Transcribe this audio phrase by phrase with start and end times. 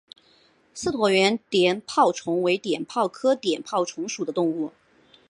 [0.73, 4.71] 似椭圆碘泡虫为碘泡科碘泡虫属的动物。